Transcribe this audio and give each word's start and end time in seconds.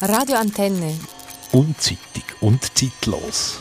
Radio 0.00 0.36
Antenne. 0.36 0.94
Unzeitig 1.50 2.22
und 2.40 2.62
zeitlos. 2.78 3.58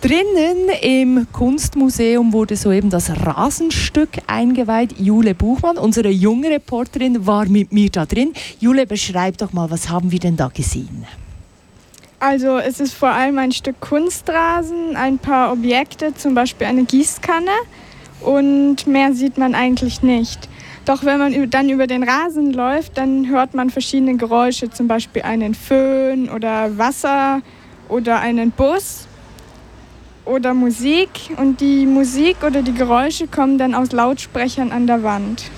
Drinnen 0.00 0.68
im 0.82 1.28
Kunstmuseum 1.30 2.32
wurde 2.32 2.56
soeben 2.56 2.90
das 2.90 3.10
Rasenstück 3.24 4.10
eingeweiht. 4.26 4.98
Jule 4.98 5.36
Buchmann, 5.36 5.78
unsere 5.78 6.08
junge 6.08 6.50
Reporterin, 6.50 7.24
war 7.24 7.46
mit 7.46 7.72
mir 7.72 7.88
da 7.88 8.04
drin. 8.04 8.32
Jule, 8.58 8.84
beschreib 8.84 9.38
doch 9.38 9.52
mal, 9.52 9.70
was 9.70 9.88
haben 9.88 10.10
wir 10.10 10.18
denn 10.18 10.36
da 10.36 10.48
gesehen? 10.48 11.06
Also 12.18 12.58
es 12.58 12.80
ist 12.80 12.94
vor 12.94 13.10
allem 13.10 13.38
ein 13.38 13.52
Stück 13.52 13.80
Kunstrasen, 13.80 14.96
ein 14.96 15.18
paar 15.18 15.52
Objekte, 15.52 16.14
zum 16.16 16.34
Beispiel 16.34 16.66
eine 16.66 16.82
Gießkanne 16.82 17.52
und 18.22 18.88
mehr 18.88 19.14
sieht 19.14 19.38
man 19.38 19.54
eigentlich 19.54 20.02
nicht. 20.02 20.48
Doch 20.86 21.04
wenn 21.04 21.18
man 21.18 21.50
dann 21.50 21.68
über 21.68 21.88
den 21.88 22.04
Rasen 22.04 22.52
läuft, 22.52 22.96
dann 22.96 23.28
hört 23.28 23.54
man 23.54 23.70
verschiedene 23.70 24.16
Geräusche, 24.16 24.70
zum 24.70 24.86
Beispiel 24.86 25.22
einen 25.22 25.54
Föhn 25.54 26.30
oder 26.30 26.78
Wasser 26.78 27.42
oder 27.88 28.20
einen 28.20 28.52
Bus 28.52 29.08
oder 30.24 30.54
Musik. 30.54 31.08
Und 31.38 31.60
die 31.60 31.86
Musik 31.86 32.36
oder 32.46 32.62
die 32.62 32.72
Geräusche 32.72 33.26
kommen 33.26 33.58
dann 33.58 33.74
aus 33.74 33.90
Lautsprechern 33.90 34.70
an 34.70 34.86
der 34.86 35.02
Wand. 35.02 35.50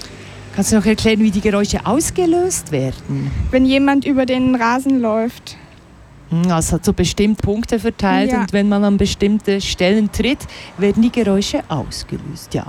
Kannst 0.55 0.73
du 0.73 0.77
noch 0.77 0.87
erklären, 0.87 1.21
wie 1.21 1.31
die 1.31 1.43
Geräusche 1.43 1.85
ausgelöst 1.85 2.73
werden? 2.73 3.31
Wenn 3.51 3.67
jemand 3.67 4.07
über 4.07 4.25
den 4.25 4.55
Rasen 4.55 4.99
läuft. 4.99 5.59
Also 6.49 6.77
hat 6.77 6.87
so 6.87 6.95
bestimmte 6.95 7.43
Punkte 7.43 7.79
verteilt 7.79 8.33
ja. 8.33 8.41
und 8.41 8.53
wenn 8.55 8.69
man 8.69 8.83
an 8.83 8.97
bestimmte 8.97 9.61
Stellen 9.61 10.11
tritt, 10.11 10.41
werden 10.79 11.03
die 11.03 11.13
Geräusche 11.13 11.63
ausgelöst. 11.69 12.55
Ja. 12.55 12.67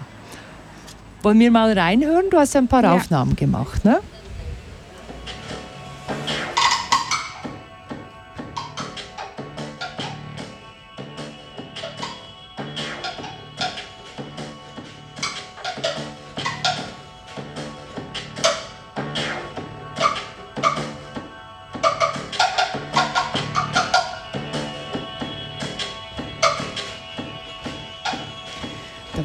Wollen 1.21 1.39
wir 1.39 1.51
mal 1.51 1.77
reinhören? 1.77 2.25
Du 2.29 2.37
hast 2.37 2.55
ein 2.55 2.67
paar 2.67 2.83
ja. 2.83 2.93
Aufnahmen 2.93 3.35
gemacht, 3.35 3.83
ne? 3.83 3.99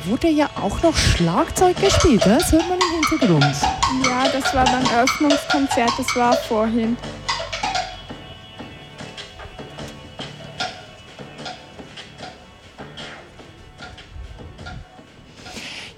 Wurde 0.05 0.29
ja 0.29 0.49
auch 0.61 0.83
noch 0.83 0.97
Schlagzeug 0.97 1.77
gespielt, 1.81 2.23
das 2.25 2.53
hört 2.53 2.69
man 2.69 2.79
im 2.79 3.09
Hintergrund. 3.09 3.57
Ja, 4.05 4.25
das 4.33 4.55
war 4.55 4.65
beim 4.65 4.85
Eröffnungskonzert, 4.93 5.93
das 5.97 6.17
war 6.17 6.35
vorhin. 6.35 6.97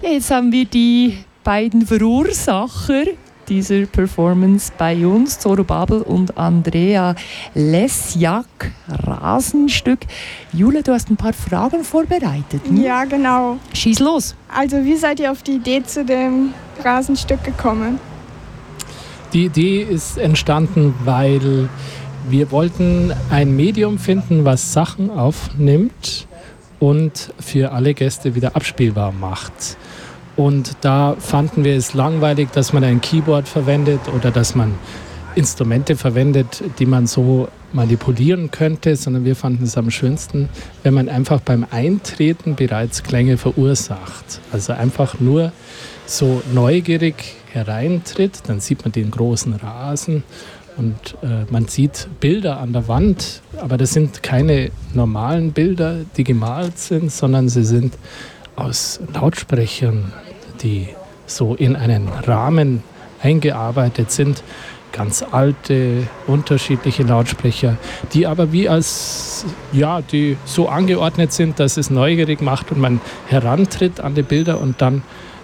Ja, 0.01 0.09
jetzt 0.09 0.31
haben 0.31 0.51
wir 0.51 0.65
die 0.65 1.23
beiden 1.43 1.85
Verursacher 1.85 3.05
dieser 3.47 3.85
Performance 3.85 4.71
bei 4.77 5.05
uns, 5.05 5.39
Zoro 5.39 5.63
Babel 5.63 6.01
und 6.01 6.37
Andrea 6.37 7.15
Lesjak, 7.53 8.45
Rasenstück. 8.89 9.99
Jule, 10.53 10.83
du 10.83 10.91
hast 10.93 11.09
ein 11.09 11.17
paar 11.17 11.33
Fragen 11.33 11.83
vorbereitet. 11.83 12.61
Hm? 12.67 12.83
Ja, 12.83 13.05
genau. 13.05 13.57
Schieß 13.73 13.99
los. 13.99 14.35
Also, 14.53 14.83
wie 14.83 14.95
seid 14.95 15.19
ihr 15.19 15.31
auf 15.31 15.43
die 15.43 15.55
Idee 15.55 15.83
zu 15.83 16.03
dem 16.03 16.53
Rasenstück 16.83 17.43
gekommen? 17.43 17.99
Die 19.33 19.45
Idee 19.45 19.81
ist 19.81 20.17
entstanden, 20.17 20.93
weil 21.03 21.69
wir 22.29 22.51
wollten 22.51 23.13
ein 23.29 23.55
Medium 23.55 23.97
finden, 23.99 24.45
was 24.45 24.73
Sachen 24.73 25.09
aufnimmt 25.09 26.27
und 26.79 27.33
für 27.39 27.71
alle 27.71 27.93
Gäste 27.93 28.35
wieder 28.35 28.55
abspielbar 28.55 29.11
macht. 29.11 29.77
Und 30.37 30.77
da 30.81 31.15
fanden 31.17 31.63
wir 31.63 31.75
es 31.75 31.95
langweilig, 31.95 32.49
dass 32.53 32.71
man 32.71 32.83
ein 32.83 33.01
Keyboard 33.01 33.47
verwendet 33.47 33.99
oder 34.15 34.31
dass 34.31 34.55
man 34.55 34.75
Instrumente 35.33 35.95
verwendet, 35.95 36.63
die 36.79 36.85
man 36.85 37.07
so 37.07 37.47
manipulieren 37.73 38.49
könnte, 38.51 38.95
sondern 38.95 39.25
wir 39.25 39.35
fanden 39.35 39.65
es 39.65 39.77
am 39.77 39.91
schönsten, 39.91 40.49
wenn 40.83 40.93
man 40.93 41.09
einfach 41.09 41.41
beim 41.41 41.65
Eintreten 41.69 42.55
bereits 42.55 43.03
Klänge 43.03 43.37
verursacht. 43.37 44.39
Also 44.51 44.73
einfach 44.73 45.19
nur 45.19 45.51
so 46.05 46.41
neugierig 46.53 47.15
hereintritt, 47.51 48.43
dann 48.47 48.59
sieht 48.59 48.83
man 48.83 48.91
den 48.91 49.11
großen 49.11 49.53
Rasen 49.53 50.23
und 50.77 51.15
äh, 51.23 51.51
man 51.51 51.67
sieht 51.67 52.07
Bilder 52.19 52.59
an 52.59 52.73
der 52.73 52.87
Wand, 52.87 53.41
aber 53.57 53.77
das 53.77 53.93
sind 53.93 54.21
keine 54.21 54.69
normalen 54.93 55.51
Bilder, 55.51 55.97
die 56.15 56.23
gemalt 56.23 56.77
sind, 56.77 57.11
sondern 57.11 57.49
sie 57.49 57.63
sind 57.63 57.95
aus 58.55 58.99
Lautsprechern 59.13 60.13
die 60.61 60.89
so 61.25 61.55
in 61.55 61.75
einen 61.75 62.07
Rahmen 62.07 62.83
eingearbeitet 63.21 64.11
sind. 64.11 64.43
Ganz 64.91 65.23
alte, 65.31 66.07
unterschiedliche 66.25 67.03
Lautsprecher, 67.03 67.77
die 68.13 68.25
aber 68.25 68.51
wie 68.51 68.69
als, 68.69 69.45
ja, 69.71 70.01
die 70.01 70.37
so 70.45 70.69
angeordnet 70.69 71.33
sind, 71.33 71.59
dass 71.59 71.77
es 71.77 71.89
neugierig 71.89 72.41
macht 72.41 72.71
und 72.71 72.79
man 72.79 73.01
herantritt 73.27 73.99
an 73.99 74.15
die 74.15 74.23
Bilder 74.23 74.59
und 74.59 74.81
dann 74.81 75.03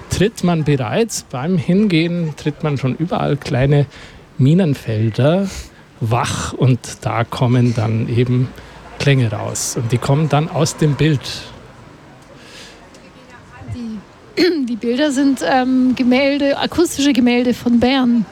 tritt 0.09 0.43
man 0.43 0.63
bereits 0.63 1.23
beim 1.23 1.57
Hingehen, 1.57 2.33
tritt 2.35 2.63
man 2.63 2.77
schon 2.77 2.95
überall 2.95 3.35
kleine 3.37 3.85
Minenfelder 4.37 5.47
wach 5.99 6.53
und 6.53 6.79
da 7.01 7.23
kommen 7.23 7.73
dann 7.75 8.09
eben 8.09 8.47
Klänge 8.99 9.31
raus 9.31 9.75
und 9.75 9.91
die 9.91 9.97
kommen 9.97 10.29
dann 10.29 10.49
aus 10.49 10.77
dem 10.77 10.95
Bild 10.95 11.21
Die 14.67 14.75
Bilder 14.75 15.11
sind 15.11 15.41
ähm, 15.43 15.95
Gemälde, 15.95 16.57
akustische 16.57 17.13
Gemälde 17.13 17.53
von 17.53 17.79
Bern. 17.79 18.25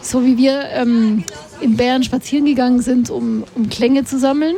So 0.00 0.24
wie 0.24 0.36
wir 0.36 0.68
ähm, 0.70 1.24
in 1.60 1.76
Bern 1.76 2.02
spazieren 2.02 2.46
gegangen 2.46 2.80
sind, 2.80 3.10
um, 3.10 3.44
um 3.54 3.68
Klänge 3.68 4.04
zu 4.04 4.18
sammeln, 4.18 4.56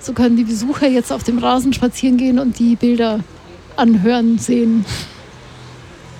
so 0.00 0.12
können 0.12 0.36
die 0.36 0.44
Besucher 0.44 0.88
jetzt 0.88 1.12
auf 1.12 1.22
dem 1.22 1.38
Rasen 1.38 1.72
spazieren 1.72 2.16
gehen 2.16 2.38
und 2.38 2.58
die 2.58 2.74
Bilder 2.74 3.20
anhören, 3.76 4.38
sehen. 4.38 4.84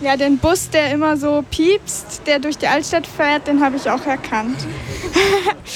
Ja, 0.01 0.17
den 0.17 0.39
Bus, 0.39 0.71
der 0.71 0.93
immer 0.93 1.17
so 1.17 1.45
piepst, 1.51 2.23
der 2.27 2.39
durch 2.39 2.57
die 2.57 2.67
Altstadt 2.67 3.07
fährt, 3.07 3.47
den 3.47 3.61
habe 3.63 3.77
ich 3.77 3.91
auch 3.91 4.07
erkannt. 4.07 4.57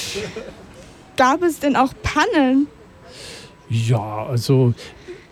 Gab 1.17 1.43
es 1.43 1.59
denn 1.59 1.75
auch 1.75 1.93
Pannen? 2.01 2.67
Ja, 3.69 4.25
also 4.27 4.73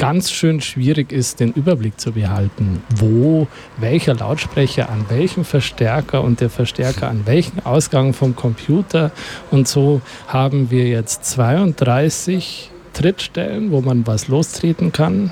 ganz 0.04 0.32
schön 0.32 0.60
schwierig 0.60 1.14
ist, 1.14 1.40
den 1.40 1.54
Überblick 1.54 1.98
zu 1.98 2.12
behalten, 2.12 2.84
wo 2.94 3.48
welcher 3.78 4.14
Lautsprecher 4.14 4.90
an 4.90 5.06
welchem 5.08 5.46
Verstärker 5.46 6.26
und 6.26 6.42
der 6.42 6.50
Verstärker 6.50 7.10
an 7.10 7.26
welchem 7.26 7.60
Ausgang 7.60 8.12
vom 8.12 8.36
Computer. 8.36 9.14
Und 9.50 9.66
so 9.66 10.02
haben 10.28 10.70
wir 10.70 10.90
jetzt 10.90 11.24
32 11.24 12.70
Trittstellen, 12.92 13.72
wo 13.72 13.80
man 13.80 14.06
was 14.06 14.28
lostreten 14.28 14.92
kann. 14.92 15.32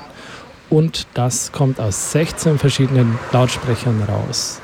Und 0.70 1.06
das 1.16 1.52
kommt 1.52 1.82
aus 1.82 2.14
16 2.14 2.58
verschiedenen 2.58 3.20
Lautsprechern 3.34 4.02
raus. 4.03 4.62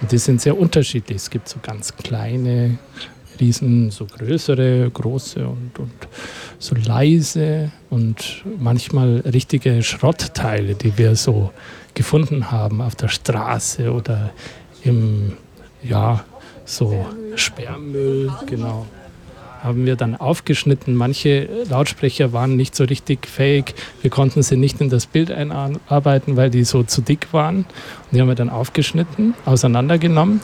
Und 0.00 0.12
die 0.12 0.18
sind 0.18 0.40
sehr 0.40 0.56
unterschiedlich. 0.56 1.16
Es 1.16 1.28
gibt 1.28 1.48
so 1.48 1.58
ganz 1.60 1.96
kleine, 1.96 2.78
riesen, 3.40 3.90
so 3.90 4.06
größere, 4.06 4.88
große 4.92 5.44
und, 5.44 5.76
und 5.76 5.90
so 6.60 6.76
leise 6.76 7.72
und 7.88 8.44
manchmal 8.58 9.20
richtige 9.20 9.82
Schrottteile, 9.82 10.74
die 10.74 10.96
wir 10.96 11.16
so 11.16 11.50
gefunden 11.94 12.52
haben 12.52 12.80
auf 12.80 12.94
der 12.94 13.08
Straße 13.08 13.92
oder 13.92 14.30
im, 14.84 15.32
ja, 15.82 16.24
so 16.64 17.04
Sperrmüll, 17.34 18.30
genau 18.46 18.86
haben 19.62 19.86
wir 19.86 19.96
dann 19.96 20.16
aufgeschnitten. 20.16 20.94
Manche 20.94 21.48
Lautsprecher 21.68 22.32
waren 22.32 22.56
nicht 22.56 22.74
so 22.74 22.84
richtig 22.84 23.26
fähig. 23.26 23.74
Wir 24.00 24.10
konnten 24.10 24.42
sie 24.42 24.56
nicht 24.56 24.80
in 24.80 24.88
das 24.88 25.06
Bild 25.06 25.30
einarbeiten, 25.30 26.36
weil 26.36 26.50
die 26.50 26.64
so 26.64 26.82
zu 26.82 27.02
dick 27.02 27.28
waren. 27.32 27.56
Und 27.58 27.66
die 28.12 28.20
haben 28.20 28.28
wir 28.28 28.34
dann 28.34 28.50
aufgeschnitten, 28.50 29.34
auseinandergenommen 29.44 30.40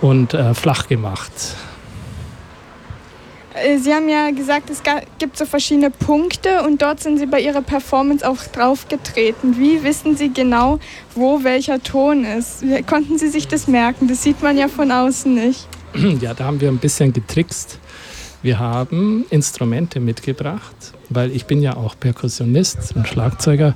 und 0.00 0.34
äh, 0.34 0.54
flach 0.54 0.88
gemacht. 0.88 1.32
Äh, 3.62 3.78
Sie 3.78 3.94
haben 3.94 4.08
ja 4.08 4.30
gesagt, 4.30 4.70
es 4.70 4.82
gibt 5.18 5.36
so 5.36 5.46
verschiedene 5.46 5.90
Punkte 5.90 6.62
und 6.62 6.82
dort 6.82 7.00
sind 7.00 7.18
Sie 7.18 7.26
bei 7.26 7.40
Ihrer 7.40 7.62
Performance 7.62 8.28
auch 8.28 8.42
draufgetreten. 8.52 9.58
Wie 9.58 9.82
wissen 9.82 10.16
Sie 10.16 10.32
genau, 10.32 10.78
wo 11.14 11.44
welcher 11.44 11.82
Ton 11.82 12.24
ist? 12.24 12.64
Konnten 12.86 13.18
Sie 13.18 13.28
sich 13.28 13.48
das 13.48 13.68
merken? 13.68 14.08
Das 14.08 14.22
sieht 14.22 14.42
man 14.42 14.56
ja 14.56 14.68
von 14.68 14.90
außen 14.90 15.34
nicht. 15.34 15.66
Ja, 16.20 16.34
da 16.34 16.44
haben 16.44 16.60
wir 16.60 16.68
ein 16.68 16.78
bisschen 16.78 17.12
getrickst. 17.12 17.78
Wir 18.42 18.58
haben 18.58 19.26
Instrumente 19.30 20.00
mitgebracht, 20.00 20.74
weil 21.08 21.30
ich 21.30 21.46
bin 21.46 21.60
ja 21.62 21.76
auch 21.76 21.98
Perkussionist 21.98 22.94
und 22.94 23.08
Schlagzeuger 23.08 23.74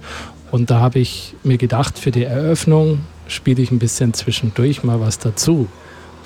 und 0.51 0.71
da 0.71 0.81
habe 0.81 1.01
ich 1.01 1.35
mir 1.43 1.59
gedacht, 1.59 1.99
für 1.99 2.11
die 2.11 2.25
Eröffnung 2.25 3.01
spiele 3.27 3.61
ich 3.63 3.71
ein 3.71 3.79
bisschen 3.79 4.15
zwischendurch 4.15 4.85
mal 4.85 5.01
was 5.01 5.19
dazu. 5.19 5.69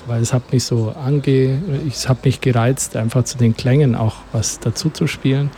Weil 0.09 0.21
es 0.21 0.33
hat 0.33 0.51
mich 0.51 0.63
so 0.63 0.93
ange, 1.03 1.59
ich 1.87 2.09
habe 2.09 2.19
mich 2.25 2.41
gereizt, 2.41 2.95
einfach 2.95 3.23
zu 3.23 3.37
den 3.37 3.55
Klängen 3.55 3.95
auch 3.95 4.15
was 4.31 4.59
dazu 4.59 4.89
zu 4.89 5.07
spielen. 5.07 5.49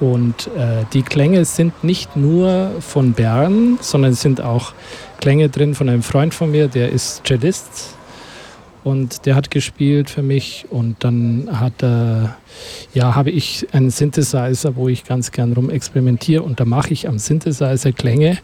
Und 0.00 0.48
äh, 0.56 0.84
die 0.92 1.02
Klänge 1.02 1.44
sind 1.44 1.84
nicht 1.84 2.16
nur 2.16 2.72
von 2.80 3.12
Bern, 3.12 3.78
sondern 3.80 4.12
es 4.12 4.20
sind 4.20 4.40
auch 4.40 4.72
Klänge 5.20 5.48
drin 5.48 5.74
von 5.74 5.88
einem 5.88 6.02
Freund 6.02 6.34
von 6.34 6.50
mir, 6.50 6.66
der 6.66 6.90
ist 6.90 7.22
Cellist 7.24 7.94
und 8.84 9.26
der 9.26 9.36
hat 9.36 9.50
gespielt 9.50 10.10
für 10.10 10.22
mich 10.22 10.66
und 10.70 10.96
dann 11.04 11.48
hat 11.52 11.82
äh, 11.82 12.28
ja 12.94 13.14
habe 13.14 13.30
ich 13.30 13.68
einen 13.72 13.90
Synthesizer, 13.90 14.74
wo 14.74 14.88
ich 14.88 15.04
ganz 15.04 15.30
gern 15.30 15.52
rum 15.52 15.70
experimentiere 15.70 16.42
und 16.42 16.58
da 16.58 16.64
mache 16.64 16.92
ich 16.92 17.08
am 17.08 17.18
Synthesizer 17.18 17.92
Klänge, 17.92 18.38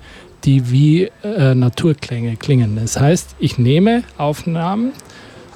die 0.45 0.71
wie 0.71 1.11
äh, 1.25 1.55
Naturklänge 1.55 2.37
klingen. 2.37 2.77
Das 2.77 3.01
heißt, 3.01 3.35
ich 3.41 3.59
nehme 3.59 4.05
Aufnahmen, 4.17 4.93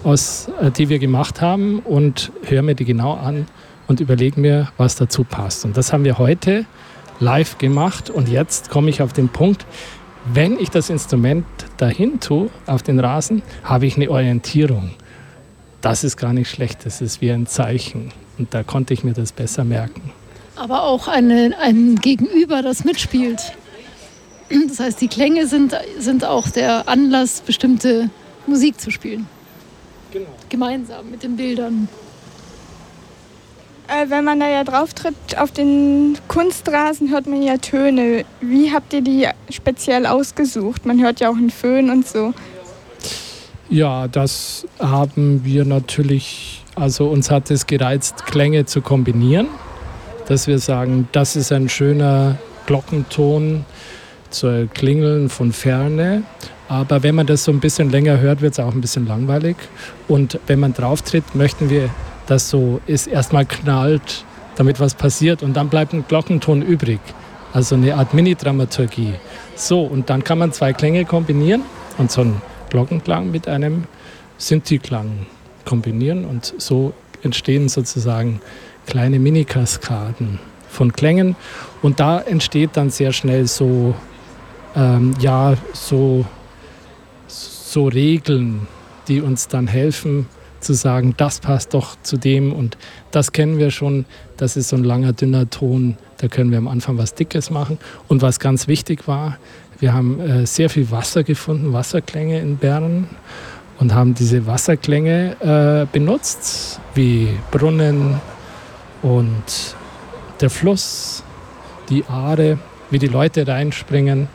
aus, 0.04 0.50
äh, 0.60 0.70
die 0.70 0.88
wir 0.88 0.99
gemacht 0.99 1.40
haben 1.40 1.81
und 1.81 2.32
höre 2.44 2.62
mir 2.62 2.75
die 2.75 2.84
genau 2.84 3.14
an 3.14 3.46
und 3.88 4.00
überlege 4.00 4.40
mir, 4.40 4.69
was 4.76 4.96
dazu 4.96 5.25
passt. 5.25 5.64
Und 5.64 5.76
das 5.76 5.93
haben 5.93 6.04
wir 6.04 6.19
heute 6.19 6.66
live 7.20 7.58
gemacht 7.58 8.10
und 8.10 8.28
jetzt 8.28 8.70
komme 8.70 8.90
ich 8.90 9.02
auf 9.02 9.12
den 9.12 9.28
Punkt, 9.28 9.64
wenn 10.32 10.58
ich 10.58 10.70
das 10.70 10.88
Instrument 10.88 11.44
dahin 11.78 12.20
tue, 12.20 12.50
auf 12.66 12.82
den 12.82 13.00
Rasen, 13.00 13.43
habe 13.64 13.87
ich 13.87 13.96
eine 13.96 14.10
Orientierung. 14.10 14.90
Das 15.81 16.05
ist 16.05 16.16
gar 16.16 16.32
nicht 16.32 16.48
schlecht, 16.48 16.87
das 16.87 17.00
ist 17.00 17.20
wie 17.20 17.32
ein 17.32 17.46
Zeichen. 17.46 18.12
Und 18.38 18.55
da 18.55 18.62
konnte 18.62 18.94
ich 18.94 19.02
mir 19.02 19.14
das 19.14 19.32
besser 19.32 19.64
merken. 19.64 20.12
Aber 20.55 20.84
auch 20.84 21.08
eine, 21.08 21.55
ein 21.60 21.96
Gegenüber, 21.96 22.62
das 22.62 22.84
mitspielt. 22.84 23.52
Das 24.69 24.81
heißt, 24.81 25.00
die 25.00 25.08
Klänge 25.08 25.46
sind, 25.46 25.75
sind 25.98 26.25
auch 26.25 26.48
der 26.48 26.88
Anlass, 26.88 27.40
bestimmte 27.40 28.10
Musik 28.46 28.81
zu 28.81 28.90
spielen. 28.90 29.26
Genau. 30.12 30.26
Gemeinsam 30.48 31.10
mit 31.10 31.22
den 31.22 31.36
Bildern. 31.36 31.88
Äh, 33.88 34.10
wenn 34.10 34.24
man 34.24 34.40
da 34.40 34.48
ja 34.48 34.64
drauf 34.64 34.94
tritt, 34.94 35.14
auf 35.38 35.50
den 35.50 36.16
Kunstrasen 36.28 37.10
hört 37.10 37.26
man 37.26 37.42
ja 37.42 37.56
Töne. 37.56 38.24
Wie 38.40 38.72
habt 38.72 38.92
ihr 38.92 39.02
die 39.02 39.28
speziell 39.50 40.06
ausgesucht? 40.06 40.86
Man 40.86 41.02
hört 41.02 41.20
ja 41.20 41.30
auch 41.30 41.36
einen 41.36 41.50
Föhn 41.50 41.90
und 41.90 42.06
so. 42.06 42.32
Ja, 43.68 44.06
das 44.06 44.66
haben 44.78 45.44
wir 45.44 45.64
natürlich, 45.64 46.62
also 46.74 47.08
uns 47.08 47.30
hat 47.30 47.50
es 47.50 47.66
gereizt, 47.66 48.26
Klänge 48.26 48.66
zu 48.66 48.82
kombinieren, 48.82 49.48
dass 50.28 50.46
wir 50.46 50.58
sagen, 50.58 51.08
das 51.12 51.36
ist 51.36 51.52
ein 51.52 51.68
schöner 51.68 52.36
Glockenton 52.66 53.64
zu 54.30 54.68
Klingeln 54.72 55.28
von 55.28 55.52
Ferne. 55.52 56.22
Aber 56.72 57.02
wenn 57.02 57.14
man 57.14 57.26
das 57.26 57.44
so 57.44 57.52
ein 57.52 57.60
bisschen 57.60 57.90
länger 57.90 58.19
hört, 58.19 58.40
wird 58.40 58.54
es 58.54 58.58
auch 58.58 58.72
ein 58.72 58.80
bisschen 58.80 59.06
langweilig. 59.06 59.56
Und 60.08 60.40
wenn 60.46 60.58
man 60.58 60.72
drauf 60.72 61.02
tritt, 61.02 61.34
möchten 61.34 61.69
wir 61.69 61.90
das 62.26 62.48
so 62.48 62.80
ist, 62.86 63.08
erstmal 63.08 63.44
knallt, 63.44 64.24
damit 64.56 64.80
was 64.80 64.94
passiert 64.94 65.42
und 65.42 65.52
dann 65.52 65.69
bleibt 65.69 65.92
ein 65.92 66.06
Glockenton 66.08 66.62
übrig. 66.62 67.00
Also 67.52 67.74
eine 67.74 67.94
Art 67.94 68.14
Mini-Dramaturgie. 68.14 69.12
So, 69.54 69.82
und 69.82 70.08
dann 70.08 70.24
kann 70.24 70.38
man 70.38 70.50
zwei 70.52 70.72
Klänge 70.72 71.04
kombinieren 71.04 71.60
und 71.98 72.10
so 72.10 72.22
einen 72.22 72.40
Glockenklang 72.70 73.30
mit 73.30 73.48
einem 73.48 73.84
Synthi-Klang 74.38 75.26
kombinieren 75.66 76.24
und 76.24 76.54
so 76.56 76.94
entstehen 77.22 77.69
sozusagen 77.69 78.40
kleine 78.86 79.19
Mini-Kaskaden 79.19 80.38
von 80.70 80.94
Klängen 80.94 81.36
und 81.82 82.00
da 82.00 82.19
entsteht 82.19 82.70
dann 82.78 82.88
sehr 82.88 83.12
schnell 83.12 83.46
so, 83.46 83.94
ähm, 84.74 85.14
ja, 85.20 85.52
so, 85.74 86.24
so 87.72 87.88
Regeln, 87.88 88.66
die 89.08 89.20
uns 89.20 89.48
dann 89.48 89.66
helfen, 89.66 90.26
zu 90.60 90.74
sagen, 90.74 91.14
das 91.16 91.40
passt 91.40 91.74
doch 91.74 91.96
zu 92.02 92.16
dem 92.16 92.52
und 92.52 92.76
das 93.10 93.32
kennen 93.32 93.58
wir 93.58 93.70
schon, 93.70 94.04
das 94.36 94.56
ist 94.56 94.69
so 94.69 94.76
ein 94.76 94.84
langer, 94.84 95.12
dünner 95.12 95.50
Ton, 95.50 95.96
da 96.19 96.28
können 96.28 96.50
wir 96.50 96.58
am 96.58 96.69
Anfang 96.69 96.98
was 96.98 97.14
Dickes 97.14 97.50
machen. 97.50 97.78
Und 98.08 98.22
was 98.22 98.38
ganz 98.38 98.69
wichtig 98.69 99.08
war, 99.08 99.38
wir 99.80 99.92
haben 99.92 100.20
äh, 100.20 100.46
sehr 100.46 100.70
viel 100.70 100.90
Wasser 100.92 101.24
gefunden, 101.24 101.72
Wasserklänge 101.72 102.38
in 102.40 102.58
Bern 102.58 103.08
und 103.80 103.92
haben 103.92 104.14
diese 104.14 104.46
Wasserklänge 104.46 105.36
äh, 105.40 105.86
benutzt, 105.92 106.78
wie 106.94 107.28
Brunnen 107.50 108.20
und 109.02 109.74
der 110.40 110.50
Fluss, 110.50 111.24
die 111.88 112.04
Aare, 112.04 112.58
wie 112.90 113.00
die 113.00 113.08
Leute 113.08 113.48
reinspringen. 113.48 114.28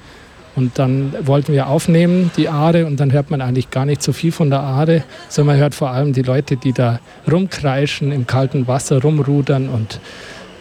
Und 0.57 0.80
dann 0.80 1.13
wollten 1.27 1.54
wir 1.54 1.68
aufnehmen, 1.68 2.31
die 2.36 2.50
Aare, 2.50 2.88
und 2.88 3.00
dann 3.00 3.13
hört 3.13 3.30
man 3.30 3.42
eigentlich 3.42 3.69
gar 3.69 3.86
nicht 3.86 4.01
so 4.01 4.12
viel 4.12 4.31
von 4.31 4.50
der 4.50 4.62
Aare, 4.62 5.04
sondern 5.30 5.56
man 5.56 5.62
hört 5.62 5.75
vor 5.75 5.92
allem 5.92 6.13
die 6.13 6.24
Leute, 6.24 6.57
die 6.57 6.74
da 6.74 7.00
rumkreischen, 7.31 8.12
im 8.12 8.25
kalten 8.25 8.68
Wasser 8.68 9.00
rumrudern 9.00 9.69
und 9.69 10.00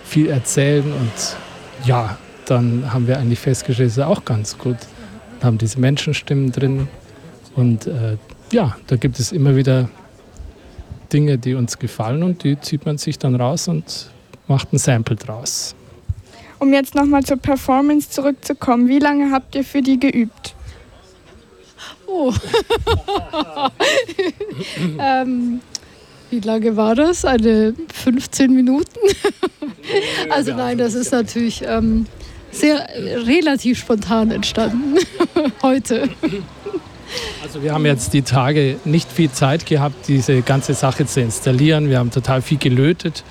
viel 0.05 0.29
erzählen. 0.29 0.85
Und 0.85 1.87
ja, 1.87 2.19
dann 2.45 2.93
haben 2.93 3.09
wir 3.09 3.19
eigentlich 3.19 3.39
festgestellt, 3.39 3.89
es 3.89 3.97
ist 3.97 4.05
auch 4.05 4.27
ganz 4.27 4.59
gut. 4.59 4.77
Wir 5.41 5.47
haben 5.47 5.57
diese 5.57 5.81
Menschenstimmen 5.81 6.53
drin. 6.53 6.89
Und 7.55 7.87
äh, 7.87 8.19
ja, 8.53 8.77
da 8.89 8.97
gibt 8.97 9.19
es 9.19 9.33
immer 9.33 9.57
wieder 9.57 9.89
Dinge, 11.11 11.39
die 11.39 11.55
uns 11.55 11.79
gefallen 11.79 12.23
und 12.23 12.45
die 12.45 12.61
zieht 12.61 12.85
man 12.85 12.99
sich 12.99 13.19
dann 13.19 13.35
raus 13.35 13.67
und 13.67 14.11
macht 14.47 14.75
ein 14.75 14.79
Sample 14.79 15.17
draus. 15.17 15.75
Um 16.59 16.73
jetzt 16.73 16.95
nochmal 16.95 17.25
zur 17.25 17.37
Performance 17.37 18.11
zurückzukommen, 18.11 18.89
wie 18.89 18.99
lange 18.99 19.31
habt 19.31 19.55
ihr 19.55 19.65
für 19.65 19.83
die 19.83 20.01
geübt? 20.01 20.55
Oh. 22.07 22.33
ähm, 24.99 25.61
wie 26.31 26.41
lange 26.41 26.77
war 26.77 26.95
das? 26.95 27.25
Eine 27.25 27.75
15 27.93 28.55
Minuten? 28.55 28.99
also 30.31 30.55
nein, 30.55 30.79
das 30.79 30.95
ist 30.95 31.13
natürlich 31.13 31.63
ähm, 31.67 32.07
sehr 32.51 32.89
relativ 33.27 33.79
spontan 33.79 34.31
entstanden 34.31 34.97
heute. 35.63 36.09
Also 37.43 37.63
wir 37.63 37.73
haben 37.73 37.87
jetzt 37.87 38.13
die 38.15 38.23
Tage 38.23 38.77
nicht 38.85 39.13
viel 39.13 39.31
Zeit 39.31 39.67
gehabt, 39.67 40.09
diese 40.09 40.43
ganze 40.43 40.75
Sache 40.75 41.07
zu 41.07 41.21
installieren. 41.21 41.91
Wir 41.91 41.99
haben 41.99 42.11
total 42.11 42.43
viel 42.43 42.59
gelötet 42.59 43.23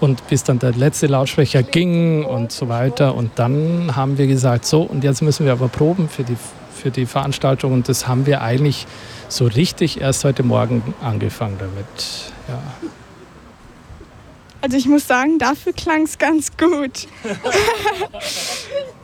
und 0.00 0.26
bis 0.28 0.44
dann 0.44 0.58
der 0.58 0.72
letzte 0.72 1.06
Lautsprecher 1.06 1.62
ging 1.62 2.24
und 2.24 2.52
so 2.52 2.68
weiter. 2.68 3.14
Und 3.14 3.32
dann 3.36 3.94
haben 3.96 4.18
wir 4.18 4.26
gesagt, 4.26 4.64
so, 4.64 4.82
und 4.82 5.04
jetzt 5.04 5.22
müssen 5.22 5.46
wir 5.46 5.52
aber 5.52 5.68
proben 5.68 6.08
für 6.08 6.24
die, 6.24 6.36
für 6.74 6.90
die 6.90 7.06
Veranstaltung. 7.06 7.72
Und 7.72 7.88
das 7.88 8.08
haben 8.08 8.26
wir 8.26 8.40
eigentlich 8.42 8.86
so 9.28 9.46
richtig 9.46 10.00
erst 10.00 10.24
heute 10.24 10.42
Morgen 10.42 10.94
angefangen 11.02 11.56
damit. 11.58 12.32
Ja. 12.48 12.62
Also 14.62 14.76
ich 14.76 14.86
muss 14.86 15.06
sagen, 15.06 15.38
dafür 15.38 15.72
klang 15.72 16.02
es 16.02 16.18
ganz 16.18 16.56
gut. 16.56 17.06